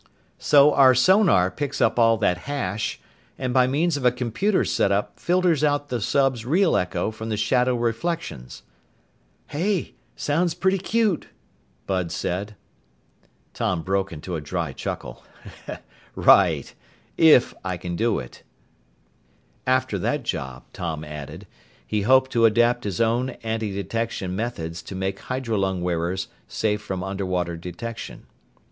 "So 0.39 0.73
our 0.73 0.95
sonar 0.95 1.51
picks 1.51 1.79
up 1.79 1.99
all 1.99 2.17
that 2.17 2.39
hash, 2.49 2.99
and 3.37 3.53
by 3.53 3.67
means 3.67 3.97
of 3.97 4.03
a 4.03 4.11
computer 4.11 4.65
setup 4.65 5.19
filters 5.19 5.63
out 5.63 5.89
the 5.89 6.01
sub's 6.01 6.43
real 6.43 6.75
echo 6.75 7.11
from 7.11 7.29
the 7.29 7.37
shadow 7.37 7.75
reflections." 7.75 8.63
"Hey! 9.49 9.93
Sounds 10.15 10.55
pretty 10.55 10.79
cute," 10.79 11.27
Bud 11.85 12.11
said. 12.11 12.55
Tom 13.53 13.83
broke 13.83 14.11
into 14.11 14.35
a 14.35 14.41
dry 14.41 14.73
chuckle. 14.73 15.23
"Right 16.15 16.73
if 17.15 17.53
I 17.63 17.77
can 17.77 17.95
do 17.95 18.17
it." 18.17 18.41
After 19.67 19.99
that 19.99 20.23
job, 20.23 20.63
Tom 20.73 21.03
added, 21.03 21.45
he 21.85 22.01
hoped 22.01 22.31
to 22.31 22.45
adapt 22.45 22.85
his 22.85 22.99
own 22.99 23.35
antidetection 23.43 24.31
methods 24.31 24.81
to 24.81 24.95
make 24.95 25.19
hydrolung 25.19 25.83
wearers 25.83 26.27
safe 26.47 26.81
from 26.81 27.03
underwater 27.03 27.55
detection. 27.55 28.25